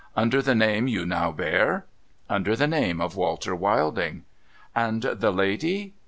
'Under 0.23 0.41
the 0.41 0.55
name 0.55 0.87
you 0.87 1.05
now 1.05 1.31
bear?'' 1.31 1.85
Under 2.27 2.55
the 2.55 2.65
name 2.65 2.99
of 2.99 3.15
Walter 3.15 3.53
A\'ilding.'' 3.53 4.23
And 4.75 5.03
the 5.03 5.29
lady 5.29 5.93